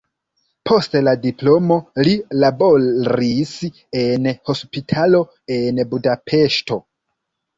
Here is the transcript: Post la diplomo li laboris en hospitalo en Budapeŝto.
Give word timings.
Post 0.67 0.95
la 1.07 1.11
diplomo 1.25 1.75
li 2.07 2.13
laboris 2.43 3.53
en 4.03 4.25
hospitalo 4.53 5.23
en 5.57 5.83
Budapeŝto. 5.93 6.79